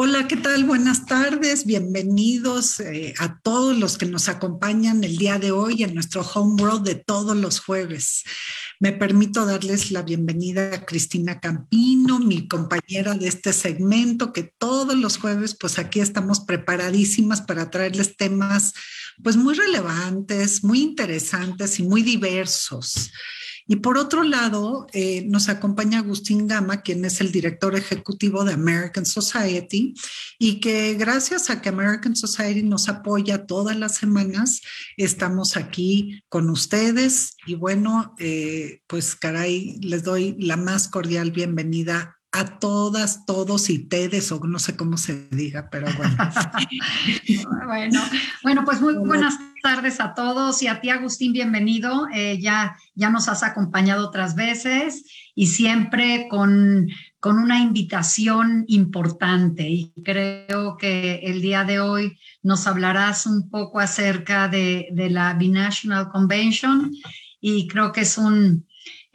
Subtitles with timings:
[0.00, 0.62] Hola, ¿qué tal?
[0.62, 5.92] Buenas tardes, bienvenidos eh, a todos los que nos acompañan el día de hoy en
[5.92, 8.22] nuestro Home World de todos los jueves.
[8.78, 14.96] Me permito darles la bienvenida a Cristina Campino, mi compañera de este segmento, que todos
[14.96, 18.74] los jueves, pues aquí estamos preparadísimas para traerles temas
[19.20, 23.10] pues muy relevantes, muy interesantes y muy diversos.
[23.70, 28.54] Y por otro lado, eh, nos acompaña Agustín Gama, quien es el director ejecutivo de
[28.54, 29.94] American Society,
[30.38, 34.62] y que gracias a que American Society nos apoya todas las semanas,
[34.96, 37.36] estamos aquí con ustedes.
[37.46, 43.78] Y bueno, eh, pues caray, les doy la más cordial bienvenida a todas, todos y
[43.78, 46.16] tedes, o no sé cómo se diga, pero bueno.
[47.66, 48.02] bueno,
[48.42, 52.06] bueno, pues muy buenas tardes a todos y a ti, Agustín, bienvenido.
[52.12, 55.04] Eh, ya, ya nos has acompañado otras veces
[55.34, 59.66] y siempre con, con una invitación importante.
[59.66, 65.32] Y creo que el día de hoy nos hablarás un poco acerca de, de la
[65.32, 66.92] Binational Convention
[67.40, 68.67] y creo que es un,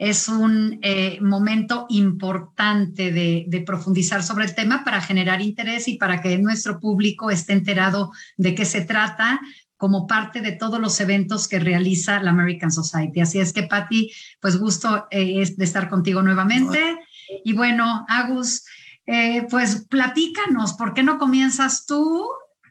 [0.04, 6.20] es un eh, momento importante de, profundizar sobre el tema para generar interés y para
[6.20, 9.40] que nuestro público esté enterado de qué se trata
[9.78, 13.20] como parte de todos los eventos que realiza la American Society.
[13.20, 16.98] Así es que, Patti, pues gusto eh, de estar contigo nuevamente.
[17.42, 18.62] Y bueno, Agus,
[19.06, 22.28] eh, pues platícanos, ¿por qué no comienzas tú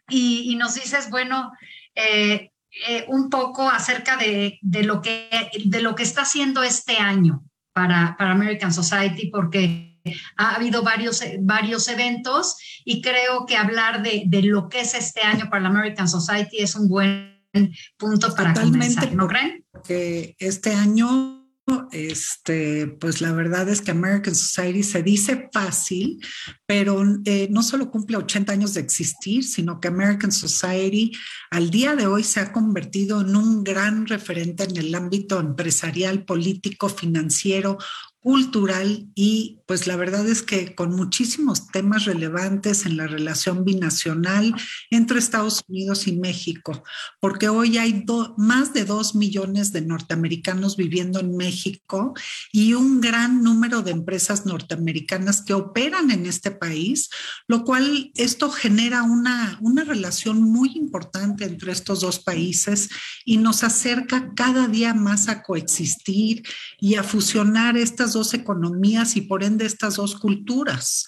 [0.07, 1.51] y, nos dices, bueno,
[3.07, 5.29] un poco acerca de, lo que,
[5.65, 7.43] de lo que está haciendo este año
[7.73, 9.99] para, para American Society, porque
[10.37, 15.21] ha habido varios, varios eventos y creo que hablar de, de, lo que es este
[15.21, 17.33] año para la American Society es un buen
[17.97, 19.65] punto para comenzar, ¿no creen?
[19.83, 21.42] Que este año
[21.91, 26.19] este, pues la verdad es que American Society se dice fácil,
[26.65, 31.11] pero eh, no solo cumple 80 años de existir, sino que American Society
[31.51, 36.25] al día de hoy se ha convertido en un gran referente en el ámbito empresarial,
[36.25, 37.77] político, financiero,
[38.19, 44.53] cultural y pues la verdad es que con muchísimos temas relevantes en la relación binacional
[44.91, 46.83] entre Estados Unidos y México,
[47.19, 48.05] porque hoy hay
[48.37, 52.13] más de dos millones de norteamericanos viviendo en México
[52.51, 57.09] y un gran número de empresas norteamericanas que operan en este país,
[57.47, 62.89] lo cual esto genera una, una relación muy importante entre estos dos países
[63.25, 66.43] y nos acerca cada día más a coexistir
[66.79, 71.05] y a fusionar estas dos economías y por ende estas dos culturas.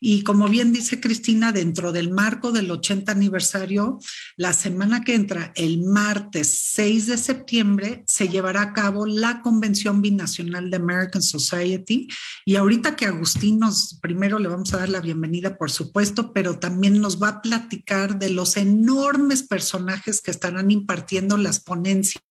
[0.00, 3.98] Y como bien dice Cristina, dentro del marco del 80 aniversario,
[4.36, 10.00] la semana que entra, el martes 6 de septiembre, se llevará a cabo la Convención
[10.00, 12.08] Binacional de American Society.
[12.44, 16.58] Y ahorita que Agustín nos, primero le vamos a dar la bienvenida, por supuesto, pero
[16.58, 22.22] también nos va a platicar de los enormes personajes que estarán impartiendo las ponencias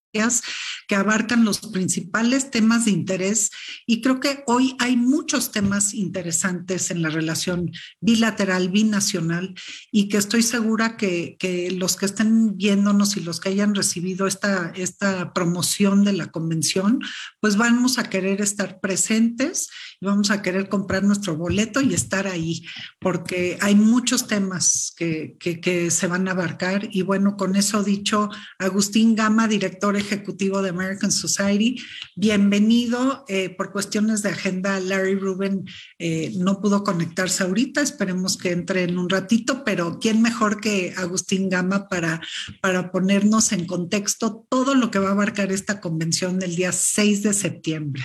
[0.88, 3.52] que abarcan los principales temas de interés.
[3.86, 9.56] Y creo que hoy hay muchos temas interesantes en la relación bilateral, binacional
[9.92, 14.28] y que estoy segura que, que los que estén viéndonos y los que hayan recibido
[14.28, 17.00] esta, esta promoción de la convención,
[17.40, 22.28] pues vamos a querer estar presentes y vamos a querer comprar nuestro boleto y estar
[22.28, 22.66] ahí,
[23.00, 26.88] porque hay muchos temas que, que, que se van a abarcar.
[26.92, 28.30] Y bueno, con eso dicho,
[28.60, 31.78] Agustín Gama, director ejecutivo de American Society.
[32.16, 33.26] Bienvenido.
[33.28, 35.66] Eh, por cuestiones de agenda, Larry Rubin
[36.00, 37.82] eh, no pudo conectarse ahorita.
[37.82, 42.22] Esperemos que entre en un ratito, pero ¿quién mejor que Agustín Gama para,
[42.62, 47.24] para ponernos en contexto todo lo que va a abarcar esta convención del día 6
[47.24, 48.04] de septiembre?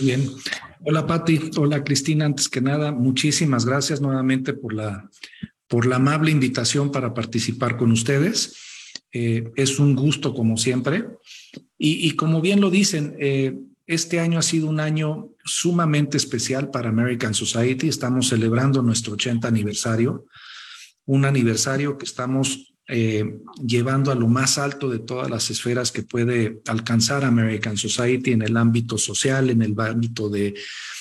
[0.00, 0.28] Bien.
[0.84, 1.50] Hola, Patti.
[1.56, 2.26] Hola, Cristina.
[2.26, 5.08] Antes que nada, muchísimas gracias nuevamente por la,
[5.68, 8.56] por la amable invitación para participar con ustedes.
[9.18, 11.06] Eh, es un gusto como siempre.
[11.78, 13.54] Y, como bien lo dicen, eh,
[13.86, 17.88] este año ha sido un año sumamente especial para American Society.
[17.88, 20.26] Estamos celebrando nuestro 80 aniversario,
[21.06, 26.02] un aniversario que estamos eh, llevando a lo más alto de todas las esferas que
[26.02, 30.54] puede alcanzar American Society en el ámbito social, en el ámbito de,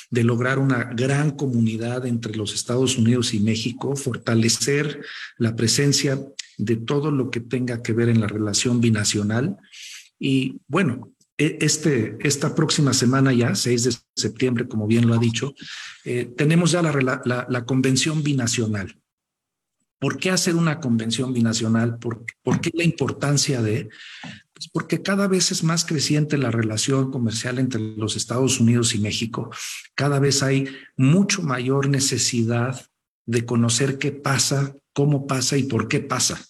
[0.09, 5.01] de lograr una gran comunidad entre los Estados Unidos y México, fortalecer
[5.37, 6.17] la presencia
[6.57, 9.57] de todo lo que tenga que ver en la relación binacional.
[10.19, 15.17] Y bueno, e, este, esta próxima semana ya, 6 de septiembre, como bien lo ha
[15.17, 15.53] dicho,
[16.05, 18.97] eh, tenemos ya la, la, convención binacional.
[19.99, 21.97] ¿Por qué hacer una convención binacional?
[21.97, 22.25] ¿Por,
[22.61, 23.89] qué la importancia de?
[24.71, 29.51] porque cada vez es más creciente la relación comercial entre los Estados Unidos y México.
[29.95, 32.85] Cada vez hay mucho mayor necesidad
[33.25, 36.41] de conocer qué pasa, cómo pasa y por qué pasa.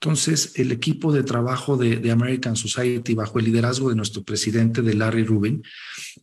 [0.00, 4.94] Entonces, el equipo de trabajo de, American Society, bajo el liderazgo de nuestro presidente, de
[4.94, 5.62] Larry Rubin,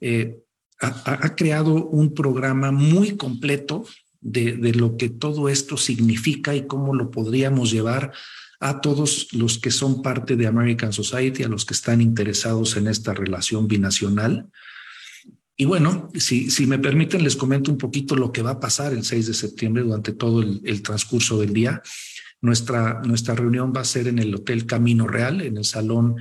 [0.02, 0.38] eh,
[0.80, 3.86] ha, creado un programa muy completo
[4.20, 8.12] de, de, lo que todo esto significa y cómo lo podríamos llevar
[8.60, 12.88] a todos los que son parte de American Society, a los que están interesados en
[12.88, 14.48] esta relación binacional.
[15.62, 18.94] Y bueno, si, si me permiten, les comento un poquito lo que va a pasar
[18.94, 21.84] el 6 de septiembre durante todo el, transcurso del día.
[22.42, 26.16] Nuestra, nuestra reunión va a ser en el Hotel Camino Real, en el Salón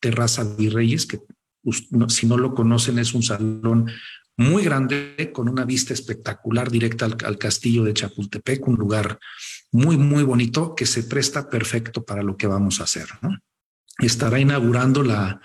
[0.00, 1.20] Terraza Virreyes, que
[2.08, 3.88] si no lo conocen es un salón
[4.36, 9.20] muy grande con una vista espectacular directa al, castillo de Chapultepec, un lugar
[9.70, 13.06] muy, muy bonito que se presta perfecto para lo que vamos a hacer.
[14.00, 15.40] Estará inaugurando la,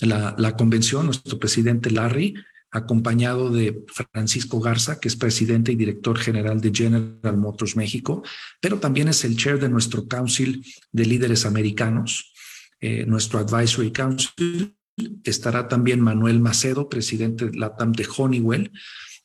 [0.00, 2.34] la, convención nuestro presidente Larry,
[2.70, 8.22] acompañado de Francisco Garza, que es presidente y director general de General Motors México,
[8.60, 12.32] pero también es el chair de nuestro Council de Líderes Americanos,
[12.80, 14.76] eh, nuestro Advisory Council.
[15.24, 18.72] Estará también Manuel Macedo, presidente de LATAM de Honeywell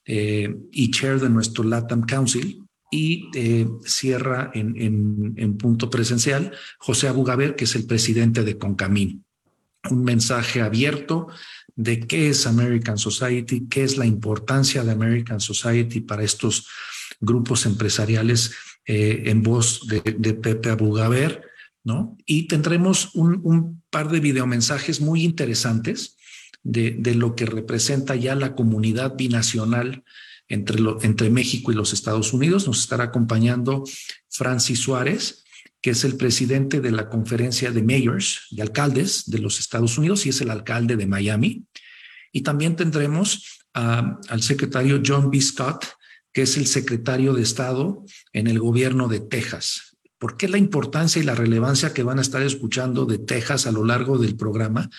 [0.05, 7.07] eh, y chair de nuestro LATAM Council y eh, cierra en, en, punto presencial José
[7.07, 9.23] Abugaber, que es el presidente de Concamín.
[9.89, 11.27] Un mensaje abierto
[11.75, 16.67] de qué es American Society, qué es la importancia de American Society para estos
[17.19, 18.53] grupos empresariales
[18.85, 20.01] eh, en voz de,
[20.33, 21.43] Pepe Abugaber,
[21.83, 22.17] ¿no?
[22.25, 26.17] Y tendremos un, par de videomensajes muy interesantes
[26.63, 30.03] de, de, lo que representa ya la comunidad binacional
[30.47, 32.67] entre, entre México y los Estados Unidos.
[32.67, 33.83] Nos estará acompañando
[34.29, 35.43] Francis Suárez,
[35.81, 40.25] que es el presidente de la conferencia de mayors, de alcaldes de los Estados Unidos
[40.25, 41.65] y es el alcalde de Miami.
[42.31, 45.41] Y también tendremos al secretario John B.
[45.41, 45.85] Scott,
[46.33, 49.97] que es el secretario de Estado en el gobierno de Texas.
[50.17, 53.71] ¿Por qué la importancia y la relevancia que van a estar escuchando de Texas a
[53.71, 54.89] lo largo del programa?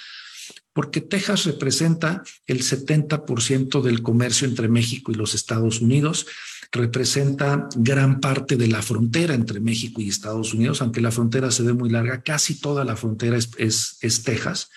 [0.73, 6.27] porque Texas representa el 70% del comercio entre México y los Estados Unidos,
[6.73, 11.63] representa gran parte de la frontera entre México y Estados Unidos, aunque la frontera se
[11.63, 14.71] ve muy larga, casi toda la frontera es, es, Texas.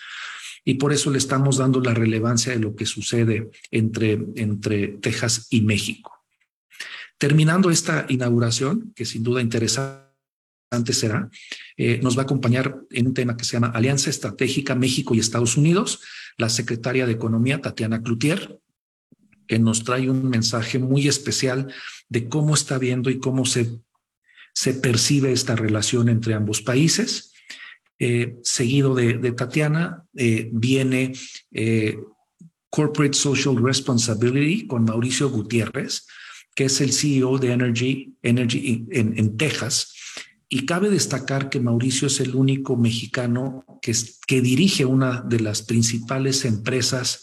[0.62, 5.46] Y por eso le estamos dando la relevancia de lo que sucede entre, entre Texas
[5.48, 6.12] y México.
[7.18, 10.12] Terminando esta inauguración, que sin duda interesa
[10.70, 11.30] antes será,
[11.78, 15.20] eh, nos va a acompañar en un tema que se llama Alianza Estratégica México y
[15.20, 16.02] Estados Unidos,
[16.36, 18.58] la secretaria de Economía, Tatiana Cloutier,
[19.46, 21.72] que nos trae un mensaje muy especial
[22.08, 23.78] de cómo está viendo y cómo se,
[24.54, 27.32] se percibe esta relación entre ambos países.
[27.98, 31.14] Eh, seguido de, Tatiana eh, viene
[32.68, 36.06] Corporate Social Responsibility con Mauricio Gutiérrez,
[36.54, 39.96] que es el CEO de Energy, Energy en Texas
[40.48, 43.94] y cabe destacar que Mauricio es el único mexicano que,
[44.26, 47.22] que dirige una de las principales empresas,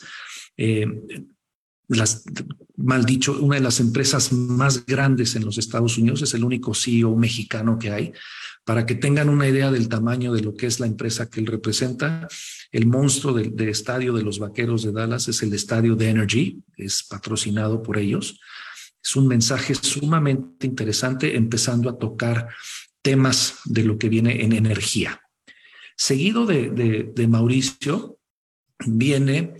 [0.57, 0.85] eh,
[2.77, 6.73] mal dicho, una de las empresas más grandes en los Estados Unidos, es el único
[6.73, 8.13] CEO mexicano que hay.
[8.65, 11.47] Para que tengan una idea del tamaño de lo que es la empresa que él
[11.47, 12.27] representa,
[12.71, 17.03] el monstruo del estadio de los Vaqueros de Dallas es el estadio de Energy, es
[17.03, 18.39] patrocinado por ellos.
[19.03, 22.47] Es un mensaje sumamente interesante, empezando a tocar
[23.01, 25.21] temas de lo que viene en energía.
[25.95, 28.17] Seguido de, Mauricio,
[28.85, 29.53] viene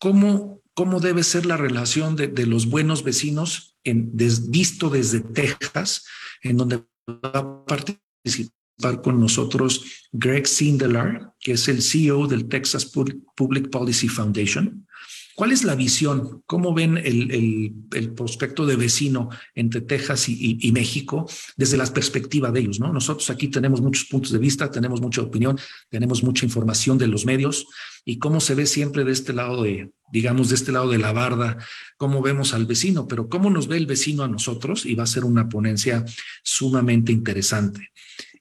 [0.00, 6.04] cómo, cómo debe ser la relación de, los buenos vecinos en, visto desde Texas,
[6.42, 12.86] en donde va a participar con nosotros Greg Sindelar, que es el CEO del Texas
[12.86, 14.86] Public Policy Foundation.
[15.34, 16.42] ¿Cuál es la visión?
[16.46, 17.74] ¿Cómo ven el,
[18.14, 22.78] prospecto de vecino entre Texas y, México desde la perspectiva de ellos?
[22.78, 22.92] ¿no?
[22.92, 27.26] Nosotros aquí tenemos muchos puntos de vista, tenemos mucha opinión, tenemos mucha información de los
[27.26, 27.66] medios
[28.04, 31.12] y cómo se ve siempre de este lado de, digamos, de este lado de la
[31.12, 31.58] barda,
[31.96, 35.08] cómo vemos al vecino, pero cómo nos ve el vecino a nosotros y va a
[35.08, 36.04] ser una ponencia
[36.42, 37.90] sumamente interesante.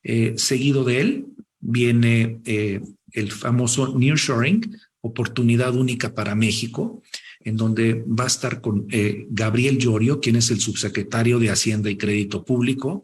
[0.03, 1.25] Eh, seguido de él
[1.59, 2.81] viene eh,
[3.13, 7.03] el famoso nearshoring, oportunidad única para México,
[7.41, 11.89] en donde va a estar con eh, Gabriel Llorio, quien es el subsecretario de Hacienda
[11.89, 13.03] y Crédito Público,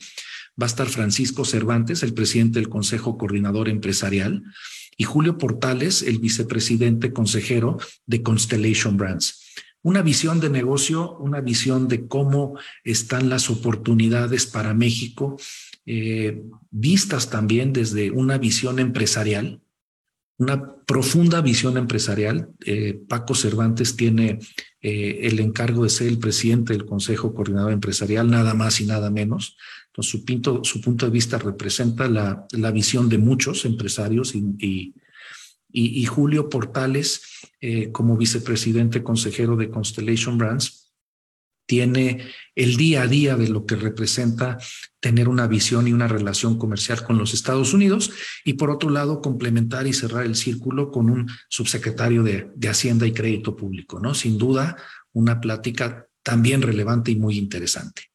[0.62, 4.44] va a estar Francisco Cervantes, el presidente del Consejo Coordinador Empresarial,
[4.96, 9.46] y Julio Portales, el vicepresidente consejero de Constellation Brands.
[9.82, 15.38] Una visión de negocio, una visión de cómo están las oportunidades para México,
[15.86, 19.62] eh, vistas también desde una visión empresarial,
[20.39, 22.50] una profunda visión empresarial.
[22.65, 24.39] Eh, Paco Cervantes tiene
[24.81, 29.12] eh, el encargo de ser el presidente del Consejo Coordinador Empresarial, nada más y nada
[29.12, 29.58] menos.
[29.88, 30.12] Entonces,
[30.63, 34.93] su, punto, de vista representa la, visión de muchos empresarios y,
[35.72, 37.22] y, Julio Portales,
[37.60, 40.88] eh, como vicepresidente consejero de Constellation Brands,
[41.70, 44.58] tiene el día a día de lo que representa
[45.00, 48.10] tener una visión y una relación comercial con los Estados Unidos
[48.44, 53.12] y por otro lado complementar y cerrar el círculo con un subsecretario de, Hacienda y
[53.12, 54.16] Crédito Público, ¿no?
[54.16, 54.78] Sin duda,
[55.14, 58.10] una plática también relevante y muy interesante.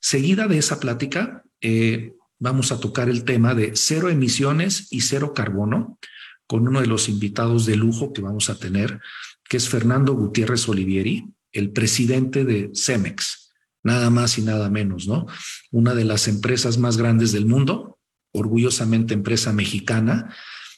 [0.00, 5.34] Seguida de esa plática, eh, vamos a tocar el tema de cero emisiones y cero
[5.34, 5.98] carbono
[6.46, 8.98] con uno de los invitados de lujo que vamos a tener,
[9.46, 13.52] que es Fernando Gutiérrez Olivieri, el presidente de Cemex,
[13.82, 15.26] nada más y nada menos, ¿no?
[15.70, 17.98] Una de las empresas más grandes del mundo,
[18.32, 20.34] orgullosamente empresa mexicana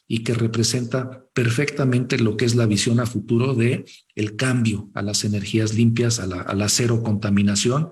[0.06, 3.84] y que representa perfectamente lo que es la visión a futuro de
[4.16, 7.90] el cambio a las energías limpias, a la, cero contaminación.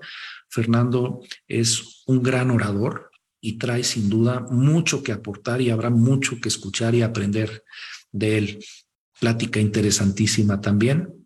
[0.49, 6.41] Fernando es un gran orador y trae sin duda mucho que aportar y habrá mucho
[6.41, 7.63] que escuchar y aprender
[8.11, 8.65] de él.
[9.19, 11.25] Plática interesantísima también.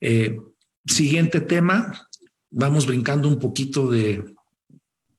[0.00, 0.38] Eh,
[0.86, 2.08] Siguiente tema,
[2.50, 4.24] vamos brincando un poquito de,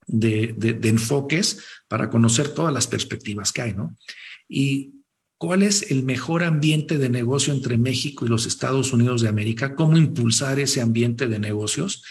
[0.08, 3.96] de, enfoques para conocer todas las perspectivas que hay, ¿no?
[4.48, 4.94] Y
[5.38, 9.75] cuál es el mejor ambiente de negocio entre México y los Estados Unidos de América,
[9.75, 12.03] cómo impulsar ese ambiente de negocios.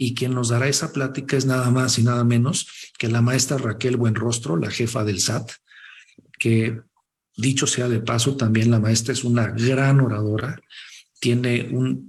[0.00, 3.58] Y quien nos dará esa plática es nada más y nada menos que la maestra
[3.58, 5.50] Raquel Buenrostro, la jefa del SAT,
[6.38, 6.80] que
[7.36, 10.60] dicho sea de paso, también la maestra es una gran oradora,
[11.18, 12.07] tiene un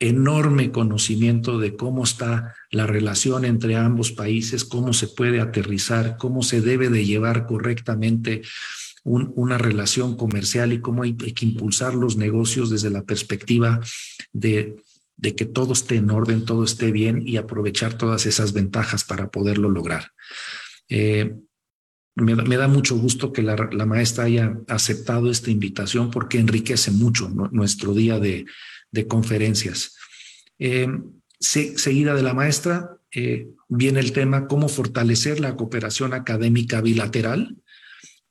[0.00, 6.42] enorme conocimiento de cómo está la relación entre ambos países, cómo se puede aterrizar, cómo
[6.42, 8.42] se debe de llevar correctamente
[9.04, 13.80] una relación comercial y cómo hay, que impulsar los negocios desde la perspectiva
[14.32, 14.76] de,
[15.22, 19.70] que todo esté en orden, todo esté bien y aprovechar todas esas ventajas para poderlo
[19.70, 20.12] lograr.
[20.88, 21.34] Eh,
[22.22, 23.56] me, da mucho gusto que la,
[23.86, 28.46] maestra haya aceptado esta invitación porque enriquece mucho nuestro día de,
[29.06, 29.96] conferencias.
[30.58, 30.88] Eh,
[31.38, 37.56] seguida de la maestra, eh, viene el tema cómo fortalecer la cooperación académica bilateral,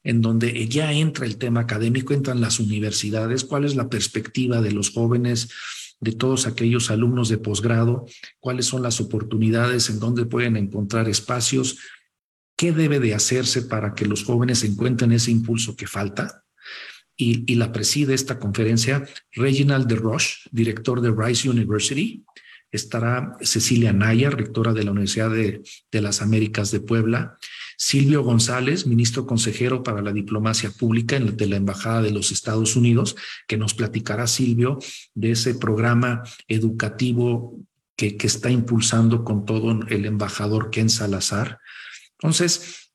[0.03, 4.72] en donde ya entra el tema académico, entran las universidades, cuál es la perspectiva de
[4.72, 5.50] los jóvenes,
[6.00, 8.06] de todos aquellos alumnos de posgrado,
[8.39, 11.77] cuáles son las oportunidades, en dónde pueden encontrar espacios,
[12.58, 16.44] qué debe de hacerse para que los jóvenes encuentren ese impulso que falta
[17.16, 22.24] y, la preside esta conferencia Reginald de Roche, director de Rice University.
[22.72, 27.38] Estará Cecilia Naya, rectora de la Universidad de, de las Américas de Puebla.
[27.76, 33.16] Silvio González, ministro consejero para la diplomacia pública de la Embajada de los Estados Unidos,
[33.48, 34.78] que nos platicará Silvio
[35.16, 37.60] de ese programa educativo
[37.96, 41.60] que, que está impulsando con todo el embajador Ken Salazar.
[42.20, 42.88] Entonces,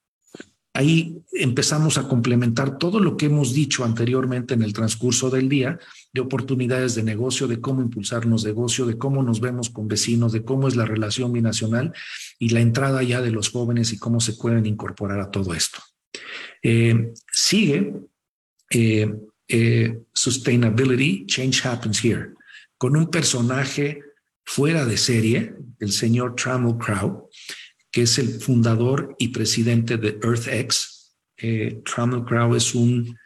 [0.75, 5.79] Ahí empezamos a complementar todo lo que hemos dicho anteriormente en el transcurso del día
[6.15, 10.45] de oportunidades de negocio, de cómo impulsarnos negocio, de cómo nos vemos con vecinos, de
[10.45, 11.93] cómo es la relación binacional
[12.39, 15.79] y la entrada ya de los jóvenes y cómo se pueden incorporar a todo esto.
[16.63, 17.93] Eh, sigue
[18.71, 19.13] eh,
[19.49, 22.31] eh, Sustainability, Change Happens Here,
[22.79, 24.01] con un personaje
[24.43, 27.29] fuera de serie, el señor Trammell Crow,
[27.93, 31.15] que es el fundador y presidente de EarthX.
[31.37, 33.17] Eh, Trammell Crow es un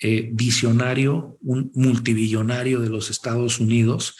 [0.00, 4.16] eh, visionario, un multibillonario de los Estados Unidos,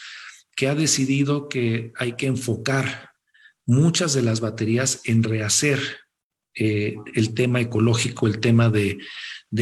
[0.55, 3.09] que ha decidido que hay que enfocar
[3.65, 5.79] muchas de las baterías en rehacer
[6.53, 8.99] eh, el tema ecológico, el tema de,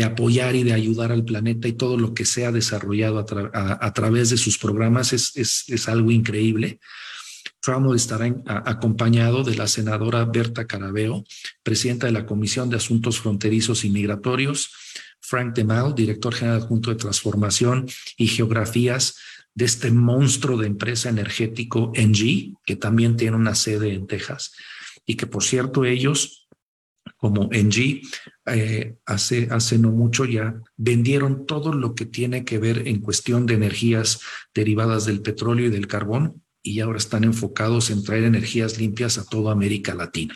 [0.04, 3.20] apoyar y de ayudar al planeta y todo lo que se ha desarrollado
[3.54, 5.34] a, través de sus programas es,
[5.68, 6.80] es algo increíble.
[7.66, 11.24] Trammell estará acompañado de la senadora Berta Carabeo,
[11.64, 14.72] presidenta de la Comisión de Asuntos Fronterizos y Migratorios,
[15.20, 19.16] Frank DeMal, director general adjunto de Transformación y Geografías
[19.56, 24.54] de este monstruo de empresa energético NG, que también tiene una sede en Texas,
[25.04, 26.48] y que por cierto ellos,
[27.18, 28.04] como NG,
[28.46, 33.48] eh, hace, hace no mucho ya vendieron todo lo que tiene que ver en cuestión
[33.48, 34.20] de energías
[34.54, 39.26] derivadas del petróleo y del carbón y ahora están enfocados en traer energías limpias a
[39.26, 40.36] toda América Latina.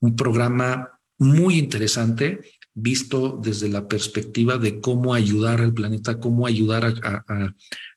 [0.00, 2.40] Un programa muy interesante
[2.74, 7.54] visto desde la perspectiva de cómo ayudar al planeta, cómo ayudar a,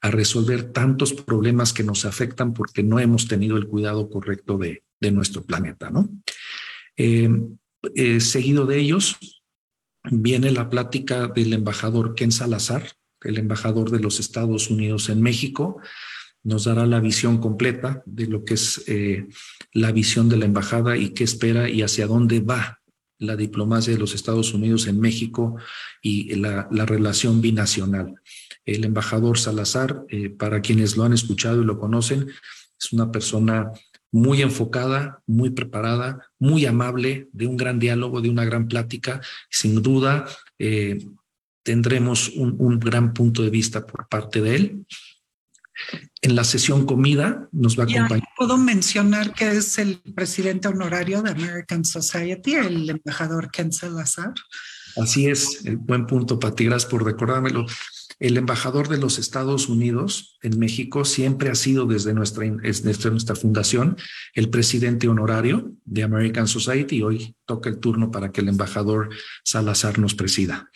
[0.10, 5.44] resolver tantos problemas que nos afectan porque no hemos tenido el cuidado correcto de, nuestro
[5.44, 5.90] planeta.
[5.90, 6.10] ¿no?
[6.96, 7.30] Eh,
[7.96, 9.18] eh, seguido de ellos,
[10.10, 15.82] viene la plática del embajador Ken Salazar, el embajador de los Estados Unidos en México.
[16.44, 19.28] Nos dará la visión completa de lo que es eh,
[19.74, 22.80] la visión de la embajada y qué espera y hacia dónde va
[23.20, 25.58] la diplomacia de los Estados Unidos en México
[26.02, 28.16] y la, relación binacional.
[28.66, 32.30] El embajador Salazar, eh, para quienes lo han escuchado y lo conocen,
[32.80, 33.72] es una persona
[34.12, 39.22] muy enfocada, muy preparada, muy amable, de un gran diálogo, de una gran plática.
[39.50, 40.26] Sin duda,
[40.58, 40.98] eh,
[41.64, 44.86] tendremos un, gran punto de vista por parte de él.
[46.22, 48.28] En la sesión comida nos va a acompañar.
[48.38, 54.34] Puedo mencionar que es el presidente honorario de American Society, el embajador Ken Salazar.
[54.98, 56.66] Así es, el buen punto, Pati.
[56.66, 57.66] Gracias por recordármelo.
[58.20, 63.36] El embajador de los Estados Unidos en México siempre ha sido desde nuestra, desde nuestra
[63.36, 63.96] fundación
[64.34, 67.02] el presidente honorario de American Society.
[67.02, 69.10] Hoy toca el turno para que el embajador
[69.46, 70.70] Salazar nos presida.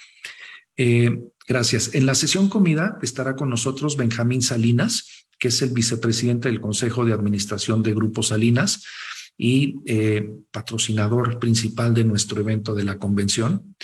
[0.78, 1.94] Eh, gracias.
[1.94, 7.06] En la sesión comida estará con nosotros Benjamín Salinas, que es el vicepresidente del Consejo
[7.06, 8.86] de Administración de Grupo Salinas
[9.38, 13.76] y eh, patrocinador principal de nuestro evento de la convención.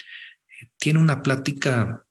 [0.78, 2.06] Tiene una plática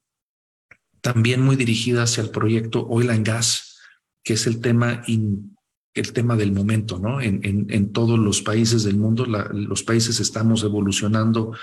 [1.00, 3.78] también muy dirigida hacia el proyecto Oil and Gas,
[4.22, 7.20] que es el tema, el tema del momento, ¿no?
[7.20, 11.56] En, en, todos los países del mundo, los países estamos evolucionando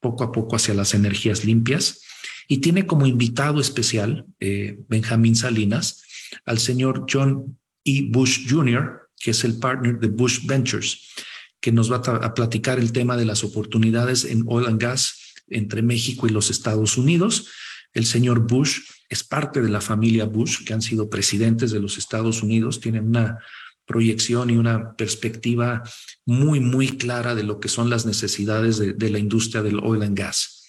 [0.00, 2.05] poco a poco hacia las energías limpias
[2.48, 6.02] y tiene como invitado especial eh, Benjamín Salinas
[6.44, 8.08] al señor John E.
[8.10, 11.14] Bush Jr., que es el partner de Bush Ventures,
[11.60, 15.82] que nos va a, platicar el tema de las oportunidades en oil and gas entre
[15.82, 17.48] México y los Estados Unidos
[17.96, 21.96] el señor Bush es parte de la familia Bush, que han sido presidentes de los
[21.96, 23.38] Estados Unidos, tienen una
[23.86, 25.82] proyección y una perspectiva
[26.26, 30.18] muy, muy clara de lo que son las necesidades de, la industria del oil and
[30.18, 30.66] gas.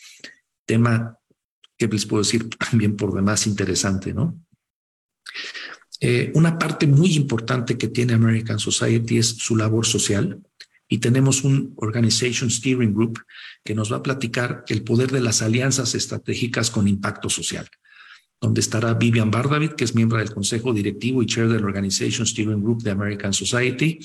[0.66, 1.18] Tema
[1.78, 4.40] que les puedo decir también por demás interesante, ¿no?
[6.00, 10.42] Eh, una parte muy importante que tiene American Society es su labor social
[10.88, 13.20] y tenemos un Organization Steering Group
[13.64, 17.68] que nos va a platicar el poder de las alianzas estratégicas con impacto social,
[18.40, 22.62] donde estará Vivian Bardavit, que es miembro del Consejo Directivo y Chair del Organization Steering
[22.64, 24.00] Group de American Society,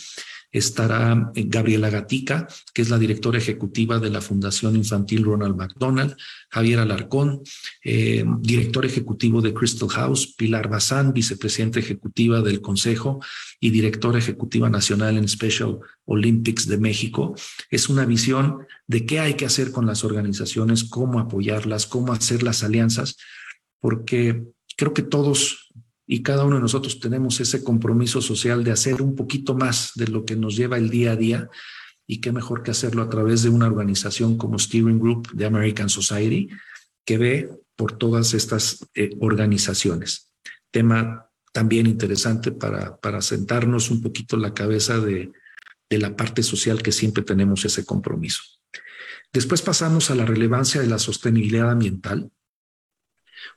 [0.52, 6.14] estará eh, Gabriela Gatica, que es la directora ejecutiva de la Fundación Infantil Ronald McDonald,
[6.50, 7.42] Javier Alarcón,
[7.82, 13.20] eh, director ejecutivo de Crystal House, Pilar Bazán, vicepresidenta ejecutiva del Consejo
[13.58, 17.34] y directora ejecutiva nacional en Special Olympics de México.
[17.70, 22.42] Es una visión de qué hay que hacer con las organizaciones, cómo apoyarlas, cómo hacer
[22.42, 23.16] las alianzas,
[23.80, 24.42] porque
[24.76, 25.61] creo que todos
[26.12, 30.08] y cada uno de nosotros tenemos ese compromiso social de hacer un poquito más de
[30.08, 31.48] lo que nos lleva el día a día
[32.06, 35.88] y qué mejor que hacerlo a través de una organización como Steering Group de American
[35.88, 36.50] Society
[37.06, 40.34] que ve por todas estas eh, organizaciones.
[40.70, 45.32] Tema también interesante para, para sentarnos un poquito la cabeza de,
[45.88, 48.42] de la parte social que siempre tenemos ese compromiso.
[49.32, 52.30] Después pasamos a la relevancia de la sostenibilidad ambiental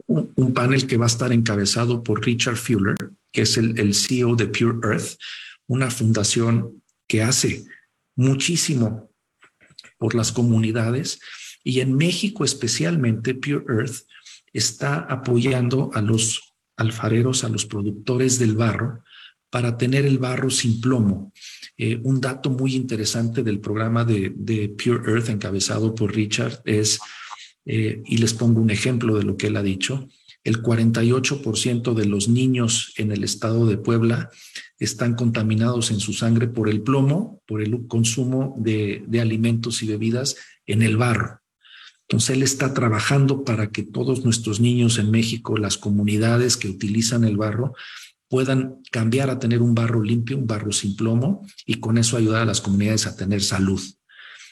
[0.08, 2.96] un, panel que va a estar encabezado por Richard Fuller,
[3.32, 5.18] que es el, CEO de Pure Earth,
[5.68, 7.66] una fundación que hace
[8.16, 9.12] muchísimo
[9.98, 11.20] por las comunidades
[11.64, 14.08] y en México especialmente Pure Earth
[14.54, 19.04] está apoyando a los alfareros, a los productores del barro
[19.50, 21.32] para tener el barro sin plomo.
[21.78, 27.00] Eh, un dato muy interesante del programa de Pure Earth encabezado por Richard es
[27.66, 30.08] eh, y les pongo un ejemplo de lo que él ha dicho.
[30.44, 34.30] El 48% de los niños en el estado de Puebla
[34.78, 39.88] están contaminados en su sangre por el plomo, por el consumo de, de alimentos y
[39.88, 40.36] bebidas
[40.68, 41.42] en el barro.
[42.02, 47.24] Entonces él está trabajando para que todos nuestros niños en México, las comunidades que utilizan
[47.24, 47.74] el barro,
[48.30, 52.44] puedan cambiar a tener un barro limpio, un barro sin plomo, y con eso ayudar
[52.44, 53.82] a las comunidades a tener salud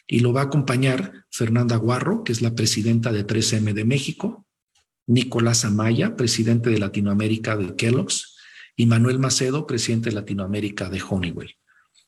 [0.07, 4.45] y lo va a acompañar Fernanda Guarro, que es la presidenta de 3M de México,
[5.07, 8.37] Nicolás Amaya, presidente de Latinoamérica de Kellogg's,
[8.75, 11.55] y Manuel Macedo, presidente de Latinoamérica de Honeywell.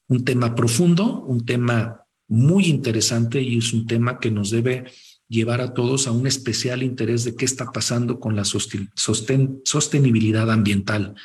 [0.07, 4.85] Un tema profundo, un tema muy interesante y es un tema que nos debe
[5.27, 11.15] llevar a todos a un especial interés de qué está pasando con la sostenibilidad ambiental.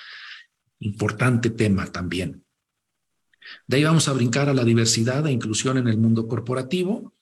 [0.78, 2.44] Importante tema también.
[3.66, 7.14] De ahí vamos a brincar a la diversidad e inclusión en el mundo corporativo,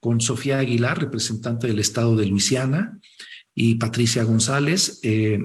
[0.00, 2.98] con Sofía Aguilar, representante del Estado de Luisiana,
[3.54, 5.40] y Patricia González, eh,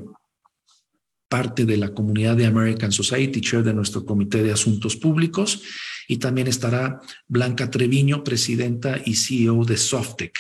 [1.30, 5.64] parte de la comunidad de American Society, chair de nuestro Comité de Asuntos Públicos,
[6.08, 10.38] y también estará Blanca Treviño, presidenta y CEO de Softec,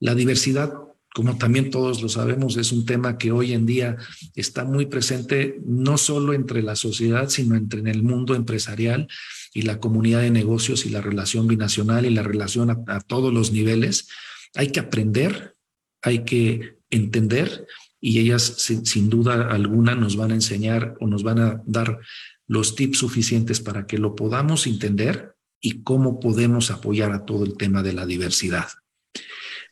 [0.00, 0.72] La diversidad,
[1.14, 3.96] como también todos lo sabemos, es un tema que hoy en día
[4.34, 9.08] está muy presente no solo entre la sociedad, sino entre el mundo empresarial
[9.54, 13.52] y la comunidad de negocios y la relación binacional y la relación a, todos los
[13.52, 14.08] niveles.
[14.54, 15.56] Hay que aprender,
[16.02, 17.66] hay que entender
[18.00, 18.42] y ellas
[18.84, 21.98] sin, duda alguna nos van a enseñar o nos van a dar
[22.46, 27.56] los tips suficientes para que lo podamos entender y cómo podemos apoyar a todo el
[27.56, 28.68] tema de la diversidad.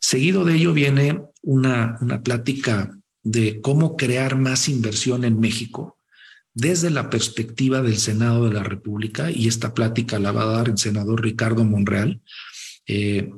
[0.08, 5.98] Seguido de ello viene una, una plática de cómo crear más inversión en México
[6.54, 10.68] desde la perspectiva del Senado de la República, y esta plática la va a dar
[10.68, 12.22] el senador Ricardo Monreal.
[12.86, 13.32] Eh,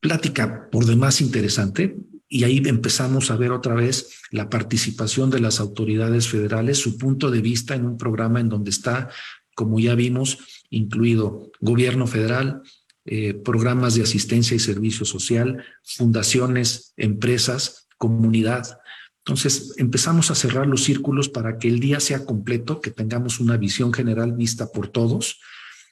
[0.00, 5.60] plática por demás interesante, y ahí empezamos a ver otra vez la participación de las
[5.60, 9.10] autoridades federales, su punto de vista en un programa en donde está,
[9.54, 10.38] como ya vimos,
[10.70, 12.62] incluido gobierno federal,
[13.10, 18.80] eh, programas de asistencia y servicio social, fundaciones, empresas, comunidad.
[19.24, 23.56] Entonces empezamos a cerrar los círculos para que el día sea completo, que tengamos una
[23.56, 25.40] visión general vista por todos.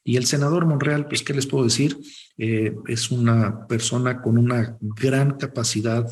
[0.05, 1.97] Y el senador Monreal, pues, ¿qué les puedo decir?
[2.37, 6.07] Eh, es una persona con una gran capacidad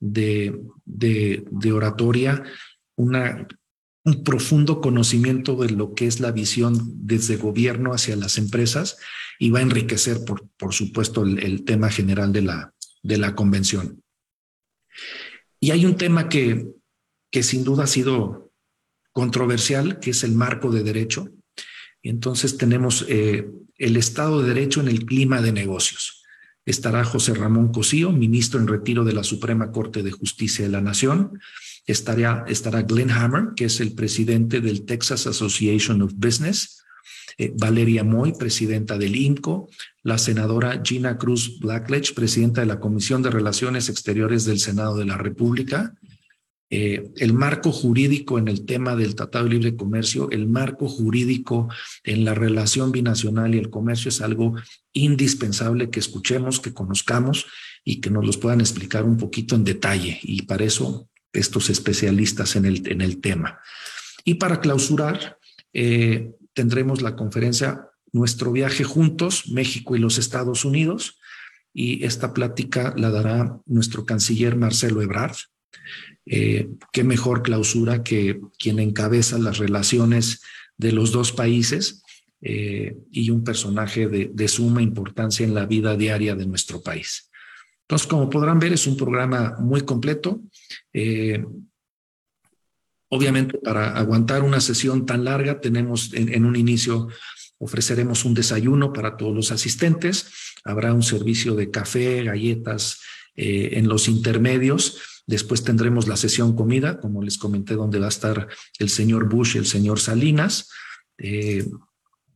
[0.00, 2.42] de, de, oratoria,
[2.96, 3.46] una,
[4.04, 8.96] un profundo conocimiento de lo que es la visión desde gobierno hacia las empresas
[9.38, 14.02] y va a enriquecer, por, por supuesto, el, tema general de la, de la convención.
[15.60, 16.66] Y hay un tema que,
[17.30, 18.52] que sin duda ha sido
[19.12, 21.28] controversial, que es el marco de derecho.
[22.02, 26.20] Entonces tenemos eh, el Estado de Derecho en el clima de negocios
[26.70, 30.80] estará José Ramón Cosío, ministro en retiro de la Suprema Corte de Justicia de la
[30.80, 31.40] Nación.
[31.90, 36.84] Estará, estará Glenn Hammer, que es el presidente del Texas Association of Business.
[37.38, 39.68] Eh, Valeria Moy, presidenta del INCO,
[40.02, 45.06] la senadora Gina Cruz Blackledge, presidenta de la Comisión de Relaciones Exteriores del Senado de
[45.06, 45.94] la República,
[46.72, 51.68] eh, el marco jurídico en el tema del Tratado de Libre Comercio, el marco jurídico
[52.04, 54.54] en la relación binacional y el comercio es algo
[54.92, 57.46] indispensable que escuchemos, que conozcamos
[57.84, 60.20] y que nos los puedan explicar un poquito en detalle.
[60.22, 63.60] Y para eso estos especialistas en el, en el tema.
[64.24, 65.38] Y para clausurar,
[65.72, 71.20] eh, tendremos la conferencia Nuestro viaje juntos, México y los Estados Unidos.
[71.72, 75.36] Y esta plática la dará nuestro canciller Marcelo Ebrard.
[76.26, 80.42] Eh, qué mejor clausura que quien encabeza las relaciones
[80.76, 82.02] de los dos países
[82.42, 87.29] eh, y un personaje de, suma importancia en la vida diaria de nuestro país.
[87.90, 90.40] Entonces, como podrán ver, es un programa muy completo.
[90.92, 91.44] Eh,
[93.08, 97.08] obviamente, para aguantar una sesión tan larga, tenemos en, un inicio
[97.58, 100.30] ofreceremos un desayuno para todos los asistentes.
[100.64, 103.00] Habrá un servicio de café, galletas
[103.36, 104.98] en los intermedios
[105.30, 108.48] Después tendremos la sesión comida, como les comenté, donde va a estar
[108.80, 110.70] el señor Bush y el señor Salinas.
[111.18, 111.70] Eh,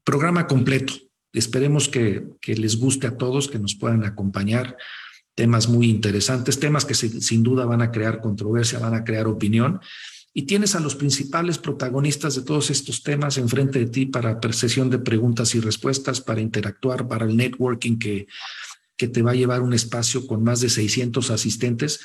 [0.05, 0.93] programa completo.
[1.33, 4.77] Esperemos que, les guste a todos, que nos puedan acompañar.
[5.35, 9.81] Temas muy interesantes, temas que sin duda van a crear controversia, van a crear opinión.
[10.33, 14.90] Y tienes a los principales protagonistas de todos estos temas enfrente de ti para sesión
[14.90, 18.27] de preguntas y respuestas, para interactuar, para el networking que,
[18.97, 22.01] que te va a llevar un espacio con más de 600 asistentes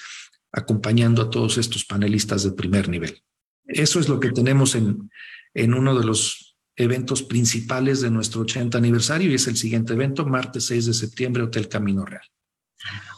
[0.51, 3.23] acompañando a todos estos panelistas de primer nivel.
[3.65, 5.11] Eso es lo que tenemos en,
[5.53, 10.25] en uno de los eventos principales de nuestro 80 aniversario y es el siguiente evento,
[10.25, 12.23] martes 6 de septiembre, Hotel Camino Real.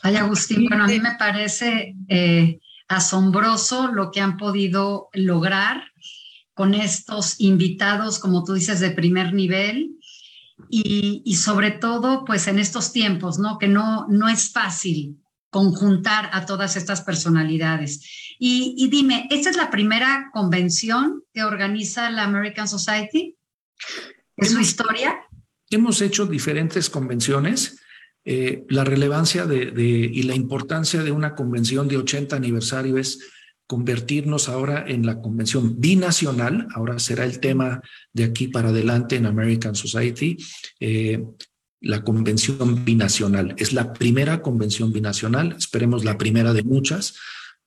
[0.04, 5.84] Ay, Agustín, bueno, a mí me parece eh, asombroso lo que han podido lograr
[6.54, 9.97] con estos invitados, como tú dices, de primer nivel
[10.69, 13.58] y, y sobre todo, pues en estos tiempos, ¿no?
[13.58, 15.21] Que no, no es fácil
[15.52, 18.36] conjuntar a todas estas personalidades.
[18.39, 23.38] Y, dime, ¿esta es la primera convención que organiza la American Society?
[24.38, 25.19] ¿Es su historia?
[25.69, 27.81] Hemos hecho diferentes convenciones.
[28.23, 29.73] Eh, la relevancia de,
[30.13, 33.19] y la importancia de una convención de 80 aniversario es
[33.65, 37.81] convertirnos ahora en la convención binacional, ahora será el tema
[38.12, 40.38] de aquí para adelante en American Society,
[40.79, 41.23] eh,
[41.79, 43.55] la convención binacional.
[43.57, 47.15] Es la primera convención binacional, esperemos la primera de muchas,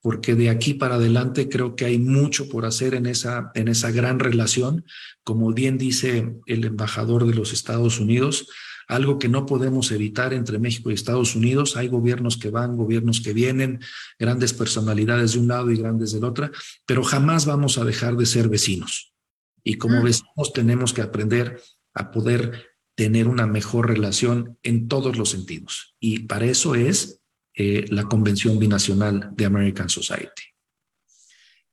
[0.02, 3.90] porque de aquí para adelante creo que hay mucho por hacer en esa, en esa
[3.90, 4.84] gran relación.
[5.24, 8.46] Como bien dice el embajador de los Estados Unidos,
[8.88, 11.76] algo que no podemos evitar entre México y Estados Unidos.
[11.76, 13.80] Hay gobiernos que van, gobiernos que vienen,
[14.18, 16.50] grandes personalidades de un lado y grandes del otro,
[16.86, 19.14] pero jamás vamos a dejar de ser vecinos.
[19.62, 20.04] Y como mm.
[20.04, 21.60] vecinos tenemos que aprender
[21.94, 25.96] a poder tener una mejor relación en todos los sentidos.
[25.98, 27.20] Y para eso es
[27.54, 30.42] eh, la Convención Binacional de American Society.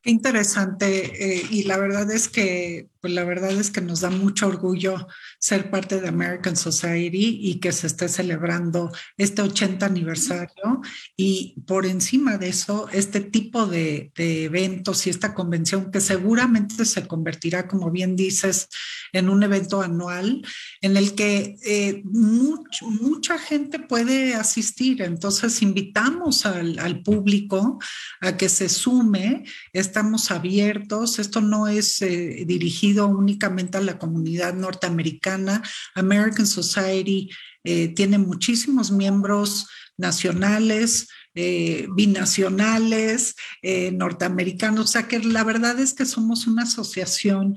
[0.02, 1.40] Qué interesante.
[1.40, 5.08] Eh, y la verdad es que, pues la verdad es que nos da mucho orgullo
[5.40, 10.82] ser parte de American Society y que se esté celebrando este 80 aniversario.
[11.18, 17.08] Y por encima de eso, este tipo de, eventos y esta convención que seguramente se
[17.08, 18.68] convertirá, como bien dices,
[19.14, 20.46] en un evento anual
[20.82, 25.02] en el que eh, mucha gente puede asistir.
[25.02, 27.80] Entonces, invitamos al, al público
[28.20, 31.20] a que se sume estamos abiertos.
[31.20, 35.62] Esto no es eh, dirigido únicamente a la comunidad norteamericana.
[35.96, 37.30] American Society
[37.64, 43.36] eh, tiene muchísimos miembros nacionales, eh, binacionales,
[43.94, 44.86] norteamericanos.
[44.86, 47.56] O sea que la verdad es que somos una asociación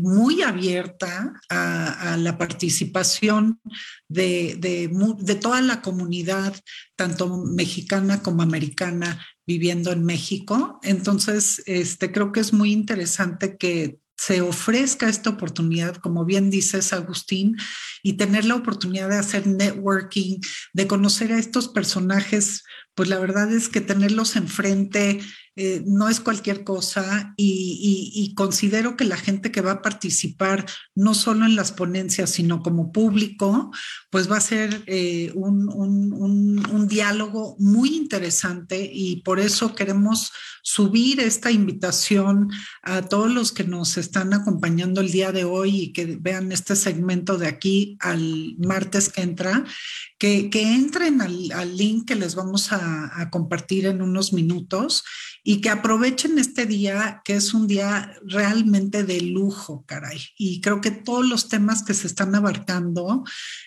[0.00, 3.60] muy abierta a, la participación
[4.08, 6.58] de, de, toda la comunidad,
[6.96, 10.80] tanto mexicana como americana, viviendo en México.
[10.82, 16.92] Entonces, este, creo que es muy interesante que se ofrezca esta oportunidad, como bien dices,
[16.92, 17.56] Agustín,
[18.02, 20.40] y tener la oportunidad de hacer networking,
[20.72, 22.64] de conocer a estos personajes,
[22.96, 25.20] pues la verdad es que tenerlos enfrente
[25.58, 31.14] eh, no es cualquier cosa y, considero que la gente que va a participar no
[31.14, 33.72] solo en las ponencias, sino como público,
[34.10, 40.30] pues va a ser eh, un, un, diálogo muy interesante y por eso queremos
[40.62, 42.50] subir esta invitación
[42.82, 46.76] a todos los que nos están acompañando el día de hoy y que vean este
[46.76, 49.64] segmento de aquí al martes que entra,
[50.18, 55.04] que, entren al, link que les vamos a compartir en unos minutos
[55.48, 60.20] y que aprovechen este día, que es un día realmente de lujo, caray.
[60.36, 63.22] Y creo que todos los temas que se están abarcando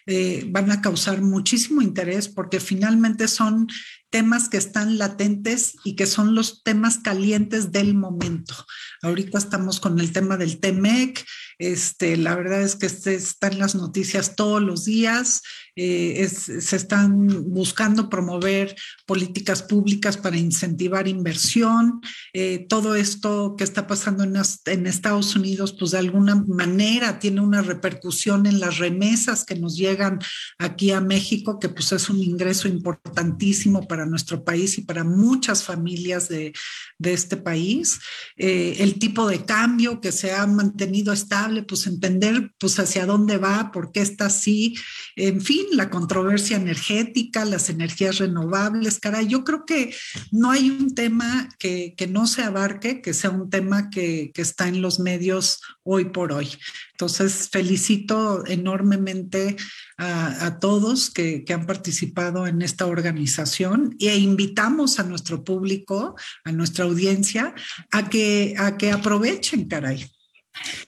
[0.05, 3.69] eh, van a causar muchísimo interés porque finalmente son
[4.09, 8.55] temas que están latentes y que son los temas calientes del momento.
[9.01, 11.25] Ahorita estamos con el tema del TEMEC,
[11.59, 15.41] este, la verdad es que este está en las noticias todos los días,
[15.75, 22.01] eh, se están buscando promover políticas públicas para incentivar inversión.
[22.33, 24.33] Eh, todo esto que está pasando en,
[24.65, 29.77] en, Estados Unidos, pues de alguna manera tiene una repercusión en las remesas que nos
[29.77, 30.19] llegan
[30.57, 35.63] aquí a México, que pues es un ingreso importantísimo para nuestro país y para muchas
[35.63, 36.53] familias de,
[36.97, 37.99] de este país.
[38.37, 43.37] Eh, el tipo de cambio que se ha mantenido estable, pues entender pues hacia dónde
[43.37, 44.75] va, por qué está así,
[45.15, 49.93] en fin, la controversia energética, las energías renovables, caray, yo creo que
[50.31, 54.41] no hay un tema que, que no se abarque, que sea un tema que, que
[54.41, 56.49] está en los medios hoy por hoy.
[56.91, 59.55] Entonces, felicito enormemente
[59.97, 66.15] a, a todos que, que, han participado en esta organización e invitamos a nuestro público,
[66.43, 67.53] a nuestra audiencia,
[67.91, 70.05] a que, a que aprovechen, caray.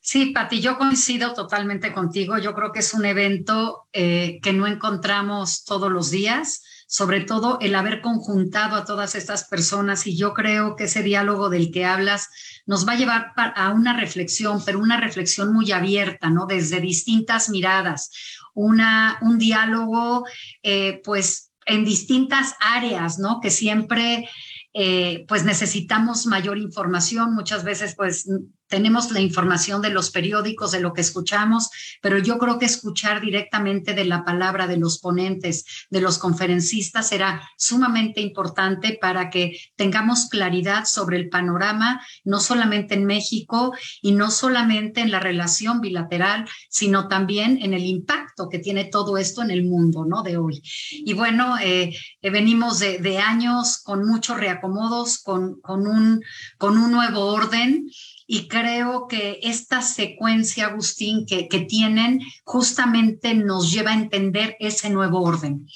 [0.02, 2.38] Sí, Pati, yo coincido totalmente contigo.
[2.38, 7.58] Yo creo que es un evento eh, que no encontramos todos los días, sobre todo
[7.62, 11.86] el haber conjuntado a todas estas personas y yo creo que ese diálogo del que
[11.86, 12.30] hablas
[12.66, 16.46] nos va a llevar a una reflexión, pero una reflexión muy abierta, ¿no?
[16.46, 18.12] Desde distintas miradas,
[18.54, 20.26] una, un diálogo,
[20.64, 23.40] eh, pues, en distintas áreas, ¿no?
[23.40, 24.28] Que siempre,
[24.74, 27.34] eh, pues, necesitamos mayor información.
[27.34, 28.28] Muchas veces, pues,
[28.72, 31.70] tenemos la información de los periódicos, de lo que escuchamos,
[32.02, 37.10] pero yo creo que escuchar directamente de la palabra de los ponentes, de los conferencistas,
[37.10, 44.14] será sumamente importante para que tengamos claridad sobre el panorama, no solamente en México y
[44.14, 49.42] no solamente en la relación bilateral, sino también en el impacto que tiene todo esto
[49.42, 50.24] en el mundo, ¿no?
[50.24, 50.62] De hoy.
[50.92, 56.24] Y bueno, eh, eh, venimos de, de, años con muchos reacomodos, con, con, un,
[56.58, 57.90] con un nuevo orden
[58.28, 65.22] y creo que esta secuencia, Agustín, que, tienen justamente nos lleva a entender ese nuevo
[65.22, 65.68] orden.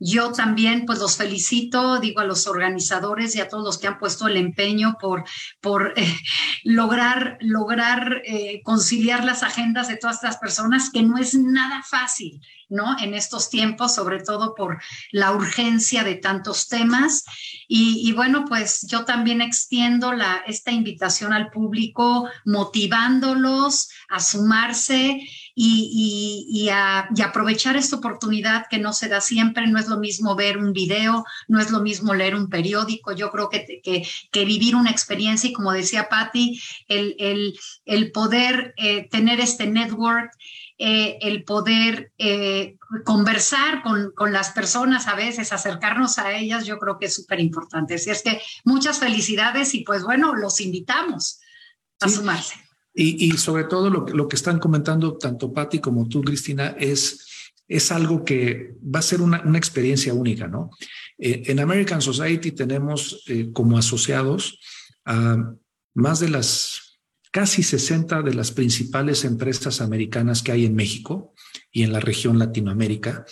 [0.00, 3.98] Yo también, pues los felicito, digo a los organizadores y a todos los que han
[3.98, 5.24] puesto el empeño por,
[5.60, 6.16] por eh,
[6.64, 12.40] lograr, lograr eh, conciliar las agendas de todas estas personas, que no es nada fácil,
[12.68, 12.98] ¿no?
[12.98, 17.24] En estos tiempos, sobre todo por la urgencia de tantos temas.
[17.68, 25.20] Y, bueno, pues yo también extiendo la, esta invitación al público, motivándolos a sumarse
[25.54, 29.66] y, a, aprovechar esta oportunidad que no se da siempre.
[29.66, 33.12] No es lo mismo ver un video, no es lo mismo leer un periódico.
[33.12, 38.74] Yo creo que, que, vivir una experiencia y como decía Patti, el, el, el poder
[38.76, 40.30] eh, tener este network
[40.76, 46.80] eh, el poder eh, conversar con, con, las personas a veces, acercarnos a ellas, yo
[46.80, 47.94] creo que es súper importante.
[47.94, 51.40] Así es que muchas felicidades y pues bueno, los invitamos
[52.00, 52.63] a sumarse.
[52.94, 57.50] Y, y, sobre todo lo, lo, que están comentando tanto Patti como tú, Cristina, es,
[57.66, 60.70] es algo que va a ser una, una experiencia única, ¿no?
[61.18, 64.60] Eh, en American Society tenemos como asociados
[65.04, 65.54] a
[65.94, 67.00] más de las
[67.34, 71.34] casi 60 de las principales empresas americanas que hay en México
[71.72, 73.24] y en la región Latinoamérica.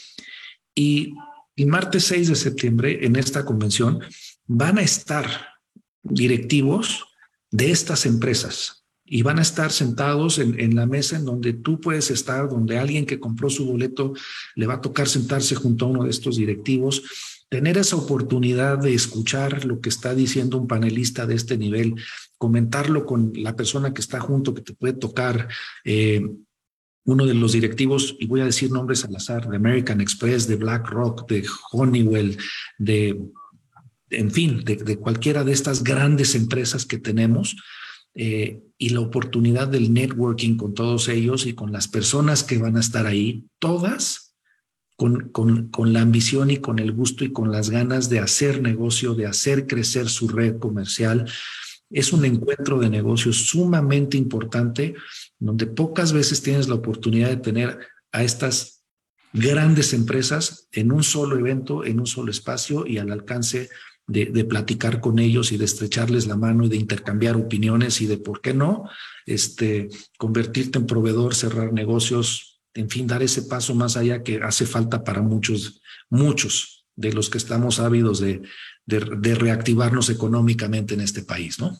[0.74, 1.14] Y
[1.54, 4.00] el martes 6 de septiembre, en esta convención,
[4.46, 5.26] van a estar
[6.02, 7.04] directivos
[7.52, 8.81] de estas empresas
[9.14, 12.78] y van a estar sentados en, en, la mesa en donde tú puedes estar, donde
[12.78, 14.14] alguien que compró su boleto
[14.54, 17.02] le va a tocar sentarse junto a uno de estos directivos,
[17.50, 21.96] tener esa oportunidad de escuchar lo que está diciendo un panelista de este nivel
[22.38, 25.46] comentarlo con la persona que está junto, que te puede tocar.
[25.84, 26.26] Eh,
[27.04, 30.56] uno de los directivos, y voy a decir nombres al azar, de American Express, de
[30.56, 32.38] BlackRock, de Honeywell,
[32.78, 33.20] de,
[34.08, 37.56] en fin, de, cualquiera de estas grandes empresas que tenemos,
[38.14, 42.76] eh, y la oportunidad del networking con todos ellos y con las personas que van
[42.76, 44.34] a estar ahí, todas
[44.96, 48.60] con, con, con la ambición y con el gusto y con las ganas de hacer
[48.60, 51.30] negocio, de hacer crecer su red comercial,
[51.90, 54.94] es un encuentro de negocios sumamente importante,
[55.38, 57.78] donde pocas veces tienes la oportunidad de tener
[58.12, 58.82] a estas
[59.32, 63.68] grandes empresas en un solo evento, en un solo espacio y al alcance de,
[64.12, 68.18] de, platicar con ellos y de estrecharles la mano y de intercambiar opiniones y de
[68.18, 68.88] por qué no,
[69.26, 74.66] este, convertirte en proveedor, cerrar negocios, en fin, dar ese paso más allá que hace
[74.66, 78.42] falta para muchos, muchos de los que estamos ávidos de,
[78.86, 81.78] de, reactivarnos económicamente en este país, ¿no?